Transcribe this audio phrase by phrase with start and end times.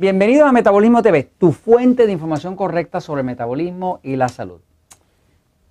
[0.00, 4.60] Bienvenido a Metabolismo TV, tu fuente de información correcta sobre el metabolismo y la salud.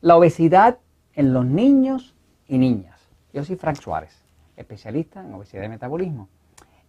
[0.01, 0.79] La obesidad
[1.13, 2.13] en los niños
[2.45, 2.99] y niñas.
[3.31, 4.21] Yo soy Frank Suárez,
[4.57, 6.27] especialista en obesidad y metabolismo.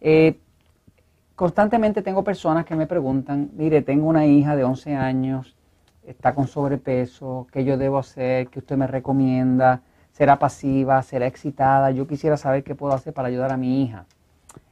[0.01, 0.41] Eh,
[1.37, 5.55] constantemente tengo personas que me preguntan, mire, tengo una hija de 11 años,
[6.03, 8.49] está con sobrepeso, ¿qué yo debo hacer?
[8.49, 9.83] ¿Qué usted me recomienda?
[10.11, 11.01] ¿Será pasiva?
[11.05, 11.93] ¿Será excitada?
[11.93, 14.07] Yo quisiera saber qué puedo hacer para ayudar a mi hija.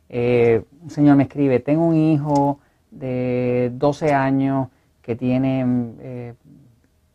[0.09, 4.69] Eh, un señor me escribe, tengo un hijo de 12 años
[5.03, 6.35] que tiene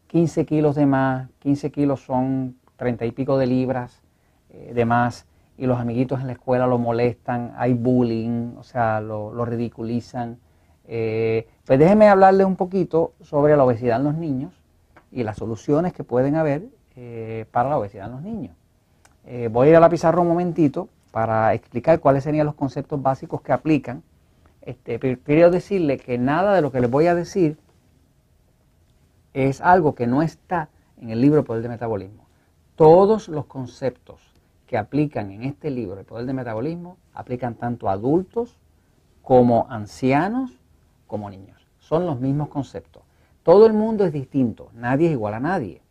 [0.07, 4.01] 15 eh, kilos de más, 15 kilos son 30 y pico de libras
[4.49, 5.25] eh, de más,
[5.57, 10.39] y los amiguitos en la escuela lo molestan, hay bullying, o sea, lo, ridiculizan.
[10.85, 14.53] pues déjeme hablarle un poquito sobre la obesidad en los niños
[15.11, 16.63] y las soluciones que pueden haber
[17.51, 18.55] para la obesidad en los niños.
[19.51, 23.41] voy a ir a la pizarra un momentito para explicar cuáles serían los conceptos básicos
[23.41, 24.01] que aplican.
[24.61, 27.57] Este, quiero decirle que nada de lo que les voy a decir
[29.33, 32.27] es algo que no está en el libro Poder de Metabolismo.
[32.75, 34.21] Todos los conceptos
[34.67, 38.57] que aplican en este libro, El Poder de Metabolismo, aplican tanto a adultos
[39.21, 40.59] como ancianos
[41.07, 41.67] como niños.
[41.79, 43.03] Son los mismos conceptos.
[43.43, 45.81] Todo el mundo es distinto, nadie es igual a nadie.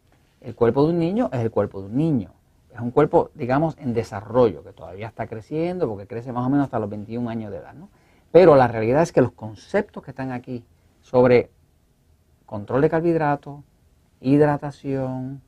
[0.40, 2.32] El cuerpo de un niño es el cuerpo de un niño
[2.74, 6.64] es un cuerpo, digamos, en desarrollo, que todavía está creciendo, porque crece más o menos
[6.64, 7.88] hasta los 21 años de edad, ¿no?
[8.32, 10.64] Pero la realidad es que los conceptos que están aquí
[11.02, 11.50] sobre
[12.46, 13.60] control de carbohidratos,
[14.20, 15.40] hidratación,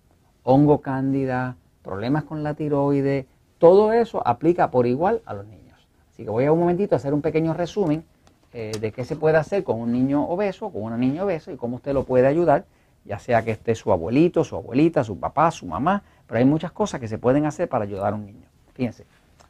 [0.42, 3.26] hongo cándida, problemas con la tiroides,
[3.58, 5.86] todo eso aplica por igual a los niños.
[6.10, 8.04] Así que voy a un momentito a hacer un pequeño resumen
[8.52, 11.56] eh, de qué se puede hacer con un niño obeso, con una niña obesa y
[11.56, 12.66] cómo usted lo puede ayudar,
[13.04, 16.72] ya sea que esté su abuelito, su abuelita, su papá, su mamá, pero hay muchas
[16.72, 18.46] cosas que se pueden hacer para ayudar a un niño.
[18.74, 19.06] Fíjense,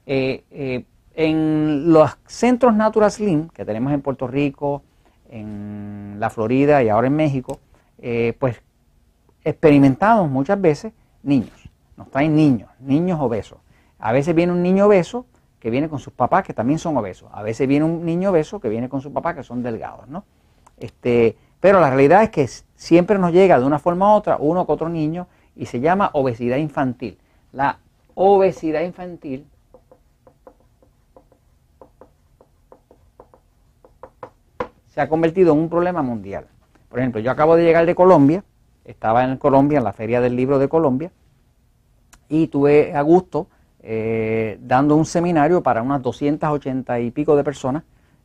[0.07, 0.85] eh, eh,
[1.15, 4.83] en los centros Natural Slim que tenemos en Puerto Rico,
[5.31, 7.59] en la Florida y ahora en México,
[7.99, 8.61] eh, pues
[9.45, 10.93] experimentamos muchas veces
[11.23, 11.69] niños.
[11.97, 13.59] Nos traen niños, niños obesos.
[13.99, 15.27] A veces viene un niño obeso
[15.61, 17.31] que viene con sus papás que también son obesos.
[17.33, 20.25] A veces viene un niño obeso que viene con sus papás que son delgados, ¿no?
[20.77, 24.67] Este, pero la realidad es que siempre nos llega de una forma u otra uno
[24.67, 27.19] con otro niño y se llama obesidad infantil.
[27.53, 27.79] La
[28.15, 29.47] obesidad infantil
[34.93, 36.47] se ha convertido en un problema mundial.
[36.91, 38.45] Por ejemplo, yo acabo de llegar de Colombia,
[38.85, 41.11] estaba en Colombia, en la Feria del Libro de Colombia,
[42.29, 43.47] y tuve a gusto
[43.83, 47.85] eh, dando un seminario para unas 280 y pico de personas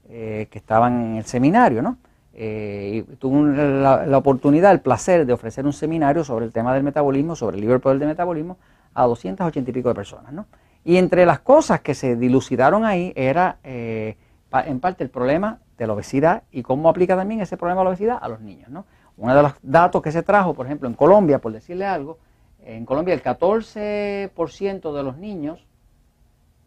[0.09, 1.97] eh, que estaban en el seminario, ¿no?
[2.33, 7.35] Eh, tuve la, oportunidad, el placer de ofrecer un seminario sobre el tema del metabolismo,
[7.38, 8.57] sobre el libro del poder del metabolismo,
[8.94, 10.33] a 280 y pico de personas.
[10.33, 10.45] ¿no?
[10.83, 15.93] Y entre las cosas que se dilucidaron ahí era en parte el problema de la
[15.93, 18.69] obesidad y cómo aplica también ese problema de la obesidad a los niños.
[18.69, 18.85] ¿no?
[19.17, 22.17] Uno de los datos que se trajo, por ejemplo, en Colombia, por decirle algo,
[22.63, 25.65] en Colombia el 14% de los niños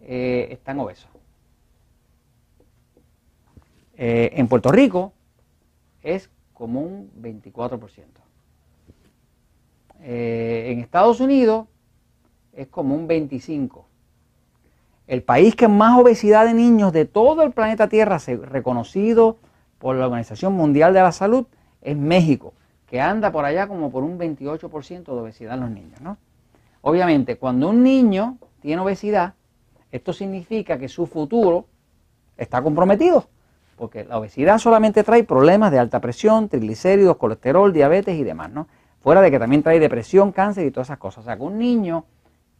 [0.01, 1.11] eh, están obesos.
[4.03, 5.13] en Puerto Rico,
[6.03, 8.05] es como un 24%.
[10.03, 11.67] Eh, en Estados Unidos
[12.53, 13.85] es como un 25%.
[15.11, 19.39] El país que más obesidad de niños de todo el planeta Tierra, reconocido
[19.81, 21.47] por la Organización Mundial de la Salud,
[21.83, 22.55] es México,
[22.87, 26.01] que anda por allá como por un 28% de obesidad en los niños.
[26.01, 26.17] ¿no?
[26.83, 29.35] Obviamente, cuando un niño tiene obesidad,
[29.91, 31.67] esto significa que su futuro
[32.37, 33.27] está comprometido
[33.77, 38.69] porque la obesidad solamente trae problemas de alta presión, triglicéridos, colesterol, diabetes y demás, ¿no?
[39.01, 41.25] Fuera de que también trae depresión, cáncer y todas esas cosas.
[41.25, 42.05] O sea, que un niño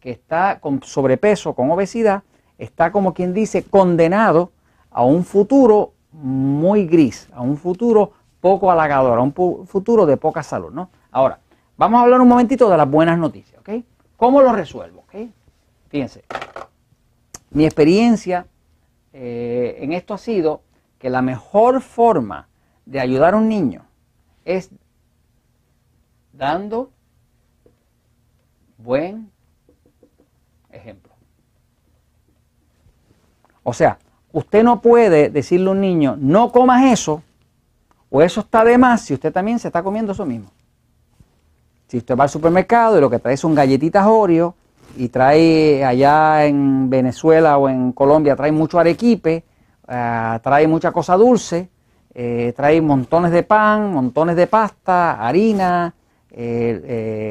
[0.01, 2.23] que está con sobrepeso, con obesidad,
[2.61, 4.51] está como quien dice condenado
[4.91, 9.33] a un futuro muy gris, a un futuro poco halagador, a un
[9.65, 10.89] futuro de poca salud, ¿no?
[11.11, 11.39] Ahora,
[11.77, 13.83] vamos a hablar un momentito de las buenas noticias, ¿ok?
[14.15, 15.01] ¿Cómo lo resuelvo?
[15.01, 15.29] ¿ok?
[15.89, 16.23] Fíjense,
[17.49, 18.45] mi experiencia
[19.13, 20.61] eh, en esto ha sido
[20.99, 22.47] que la mejor forma
[22.85, 23.85] de ayudar a un niño
[24.45, 24.69] es
[26.31, 26.91] dando
[28.77, 29.31] buen
[30.69, 31.10] ejemplo.
[33.63, 33.97] O sea,
[34.31, 37.21] usted no puede decirle a un niño, no comas eso,
[38.09, 40.49] o eso está de más si usted también se está comiendo eso mismo.
[41.87, 44.55] Si usted va al supermercado y lo que trae son galletitas Oreo
[44.95, 49.43] y trae allá en Venezuela o en Colombia, trae mucho arequipe,
[49.93, 51.69] Ah, trae mucha cosa dulce,
[52.13, 55.93] eh, trae montones de pan, montones de pasta, harina,
[56.29, 56.81] eh,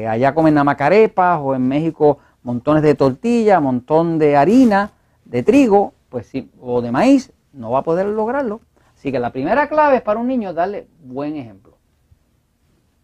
[0.03, 4.91] eh, allá comen namacarepas o en México montones de tortilla, montón de harina,
[5.25, 8.59] de trigo, pues sí, o de maíz, no va a poder lograrlo.
[8.95, 11.77] Así que la primera clave es para un niño darle buen ejemplo.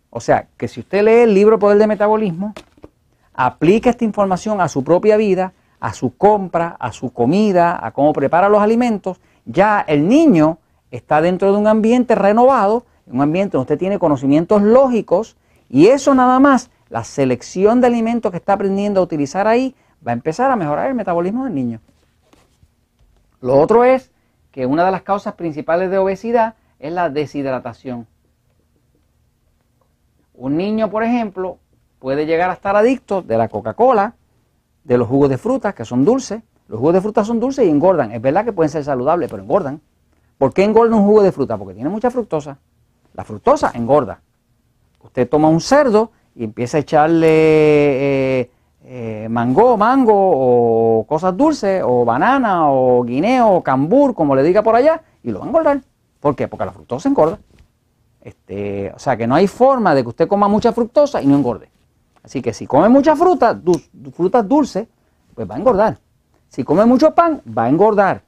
[0.09, 2.53] O sea, que si usted lee el libro Poder de Metabolismo,
[3.33, 8.13] aplica esta información a su propia vida, a su compra, a su comida, a cómo
[8.13, 10.59] prepara los alimentos, ya el niño
[10.91, 15.37] está dentro de un ambiente renovado, un ambiente donde usted tiene conocimientos lógicos
[15.69, 19.75] y eso nada más, la selección de alimentos que está aprendiendo a utilizar ahí,
[20.05, 21.79] va a empezar a mejorar el metabolismo del niño.
[23.41, 24.11] Lo otro es
[24.51, 28.07] que una de las causas principales de obesidad es la deshidratación.
[30.33, 31.57] Un niño, por ejemplo,
[31.99, 34.15] puede llegar a estar adicto de la Coca-Cola,
[34.83, 36.41] de los jugos de frutas, que son dulces.
[36.67, 38.11] Los jugos de fruta son dulces y engordan.
[38.11, 39.81] Es verdad que pueden ser saludables, pero engordan.
[40.37, 41.57] ¿Por qué engorda un jugo de fruta?
[41.57, 42.57] Porque tiene mucha fructosa.
[43.13, 44.21] La fructosa engorda.
[45.01, 48.51] Usted toma un cerdo y empieza a echarle eh,
[48.89, 54.63] eh, mango, mango o cosas dulces, o banana, o guineo, o cambur, como le diga
[54.63, 55.81] por allá, y lo va a engordar.
[56.21, 56.47] ¿Por qué?
[56.47, 57.37] Porque la fructosa engorda.
[58.21, 61.35] Este, o sea que no hay forma de que usted coma mucha fructosa y no
[61.35, 61.69] engorde.
[62.23, 63.59] Así que si come mucha fruta,
[64.13, 64.87] frutas dulces,
[65.35, 65.97] pues va a engordar.
[66.47, 68.21] Si come mucho pan, va a engordar.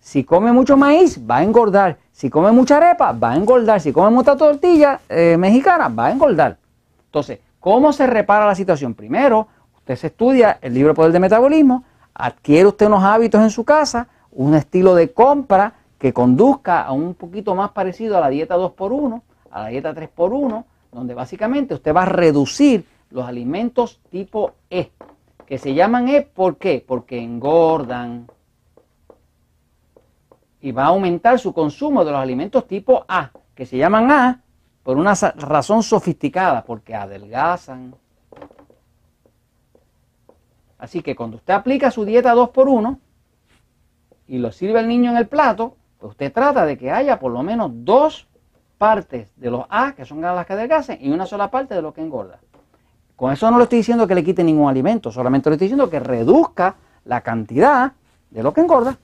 [0.00, 1.98] Si come mucho maíz, va a engordar.
[2.10, 3.82] Si come mucha arepa, va a engordar.
[3.82, 6.56] Si come mucha tortilla eh, mexicana, va a engordar.
[7.04, 8.94] Entonces, ¿cómo se repara la situación?
[8.94, 9.48] Primero,
[9.86, 14.08] usted se estudia el libro Poder de Metabolismo, adquiere usted unos hábitos en su casa,
[14.32, 19.22] un estilo de compra que conduzca a un poquito más parecido a la dieta 2x1,
[19.48, 24.90] a la dieta 3x1, donde básicamente usted va a reducir los alimentos tipo E,
[25.46, 26.84] que se llaman E, ¿por qué?
[26.84, 28.26] Porque engordan,
[30.60, 34.40] y va a aumentar su consumo de los alimentos tipo A, que se llaman A
[34.82, 37.94] por una razón sofisticada, porque adelgazan.
[40.78, 42.98] Así que cuando usted aplica su dieta 2x1
[44.28, 47.32] y lo sirve al niño en el plato, pues usted trata de que haya por
[47.32, 48.28] lo menos dos
[48.78, 51.94] partes de los A, que son las que adelgacen, y una sola parte de lo
[51.94, 52.38] que engorda.
[53.14, 55.88] Con eso no le estoy diciendo que le quite ningún alimento, solamente le estoy diciendo
[55.88, 57.92] que reduzca la cantidad
[58.30, 58.98] de lo que engorda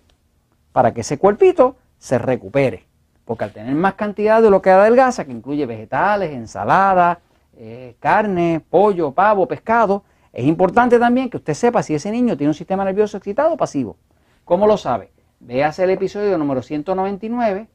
[0.72, 2.86] para que ese cuerpito se recupere.
[3.24, 7.19] Porque al tener más cantidad de lo que adelgaza, que incluye vegetales, ensaladas,
[7.56, 10.02] eh, carne, pollo, pavo, pescado,
[10.32, 13.56] es importante también que usted sepa si ese niño tiene un sistema nervioso excitado o
[13.56, 13.96] pasivo.
[14.44, 15.11] ¿Cómo lo sabe?
[15.40, 17.69] Véase el episodio número 199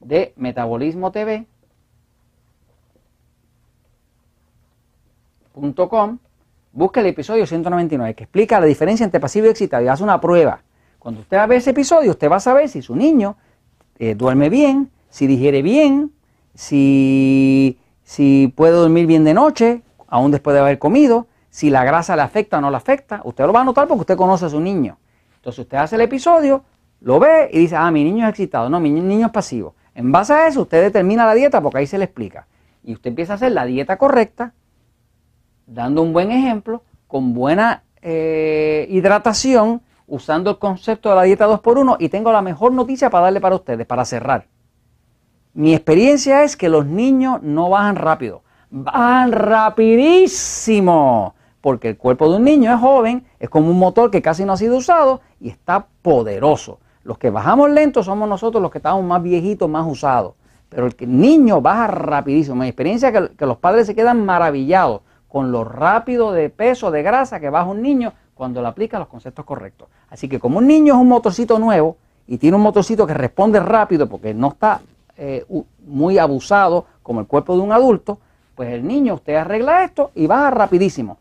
[0.00, 1.46] de Metabolismo TV.
[6.72, 10.20] busque el episodio 199 que explica la diferencia entre pasivo y excitado y hace una
[10.20, 10.62] prueba.
[10.98, 13.36] Cuando usted va a ver ese episodio, usted va a saber si su niño
[13.98, 16.12] eh, duerme bien, si digiere bien,
[16.54, 22.16] si, si puede dormir bien de noche, aún después de haber comido, si la grasa
[22.16, 23.20] le afecta o no le afecta.
[23.24, 24.96] Usted lo va a notar porque usted conoce a su niño.
[25.36, 26.64] Entonces usted hace el episodio,
[27.00, 29.74] lo ve y dice, ah, mi niño es excitado, no, mi niño es pasivo.
[29.94, 32.46] En base a eso usted determina la dieta porque ahí se le explica.
[32.82, 34.54] Y usted empieza a hacer la dieta correcta,
[35.66, 41.96] dando un buen ejemplo, con buena eh, hidratación, usando el concepto de la dieta 2x1
[41.98, 44.46] y tengo la mejor noticia para darle para ustedes, para cerrar.
[45.52, 52.36] Mi experiencia es que los niños no bajan rápido, bajan rapidísimo, porque el cuerpo de
[52.36, 55.48] un niño es joven, es como un motor que casi no ha sido usado y
[55.48, 56.80] está poderoso.
[57.04, 60.34] Los que bajamos lento somos nosotros los que estamos más viejitos, más usados.
[60.68, 62.56] Pero el niño baja rapidísimo.
[62.56, 67.02] Mi experiencia es que, los padres se quedan maravillados con lo rápido de peso, de
[67.02, 69.88] grasa que baja un niño cuando le aplica los conceptos correctos.
[70.10, 73.60] Así que como un niño es un motorcito nuevo y tiene un motorcito que responde
[73.60, 74.80] rápido porque no está
[75.16, 75.44] eh,
[75.86, 78.18] muy abusado como el cuerpo de un adulto,
[78.56, 81.18] pues el niño usted arregla esto y baja rapidísimo.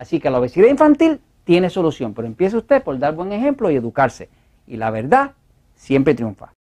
[0.00, 3.76] Así que la obesidad infantil tiene solución, pero empiece usted por dar buen ejemplo y
[3.76, 4.30] educarse.
[4.66, 5.32] Y la verdad
[5.74, 6.54] siempre triunfa.